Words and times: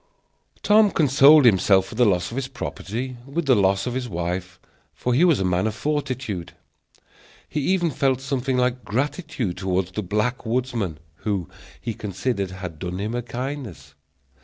Tom 0.63 0.89
consoled 0.89 1.45
himself 1.45 1.85
for 1.85 1.93
the 1.93 2.07
loss 2.07 2.31
of 2.31 2.35
his 2.35 2.47
property, 2.47 3.17
with 3.27 3.45
the 3.45 3.53
loss 3.53 3.85
of 3.85 3.93
his 3.93 4.09
wife, 4.09 4.59
for 4.95 5.13
he 5.13 5.23
was 5.23 5.39
a 5.39 5.45
man 5.45 5.67
of 5.67 5.75
fortitude. 5.75 6.53
He 7.47 7.59
even 7.61 7.91
felt 7.91 8.19
something 8.19 8.57
like 8.57 8.83
gratitude 8.83 9.57
toward 9.57 9.89
the 9.89 10.01
black 10.01 10.43
woodsman, 10.43 10.97
who, 11.17 11.47
he 11.79 11.93
considered, 11.93 12.49
had 12.49 12.79
done 12.79 12.97
him 12.99 13.13
a 13.13 13.21
kindness. 13.21 13.93